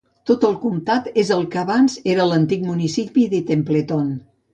[0.27, 4.09] Tot el comtat és el que abans era l'antic municipi de Templeton.